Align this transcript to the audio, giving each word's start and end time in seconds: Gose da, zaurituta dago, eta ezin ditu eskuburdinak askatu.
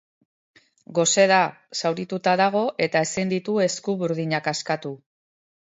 Gose 0.99 1.25
da, 1.33 1.37
zaurituta 1.81 2.33
dago, 2.43 2.65
eta 2.89 3.05
ezin 3.09 3.35
ditu 3.37 3.61
eskuburdinak 3.69 4.53
askatu. 4.55 4.99